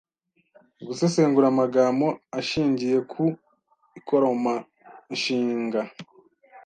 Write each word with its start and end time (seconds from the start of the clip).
Gusesengura 0.87 1.45
amagamo 1.49 2.07
ashingiye 2.39 2.97
ku 3.11 3.25
ikomoranshinga 3.99 5.81